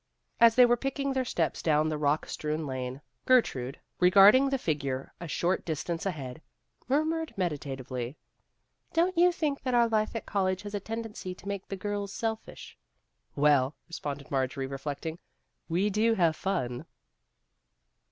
As 0.39 0.55
they 0.55 0.65
were 0.65 0.77
picking 0.77 1.13
their 1.13 1.23
steps 1.23 1.61
down 1.61 1.87
the 1.87 1.97
rock 1.99 2.25
strewn 2.25 2.65
lane, 2.65 3.01
Gertrude, 3.27 3.79
regarding 3.99 4.45
iS 4.45 4.49
274 4.65 5.13
Vassar 5.19 5.27
Studies 5.27 5.27
the 5.27 5.27
figure 5.27 5.27
a 5.27 5.27
short 5.27 5.63
distance 5.63 6.05
ahead, 6.07 6.41
mur 6.87 7.05
mured 7.05 7.33
meditatively," 7.37 8.17
Don't 8.93 9.15
you 9.15 9.31
think 9.31 9.61
that 9.61 9.75
our 9.75 9.87
life 9.87 10.15
at 10.15 10.25
college 10.25 10.63
has 10.63 10.73
a 10.73 10.79
tendency 10.79 11.35
to 11.35 11.47
make 11.47 11.67
the 11.67 11.75
girls 11.77 12.11
selfish?"" 12.11 12.75
Well," 13.35 13.75
responded 13.87 14.31
Marjorie, 14.31 14.65
reflecting," 14.65 15.19
we 15.69 15.91
do 15.91 16.15
have 16.15 16.35
fun." 16.35 16.87